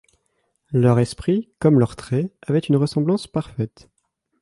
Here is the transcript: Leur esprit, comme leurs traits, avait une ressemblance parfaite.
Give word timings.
Leur 0.71 0.97
esprit, 0.97 1.51
comme 1.59 1.77
leurs 1.79 1.95
traits, 1.95 2.33
avait 2.47 2.57
une 2.57 2.75
ressemblance 2.75 3.27
parfaite. 3.27 3.87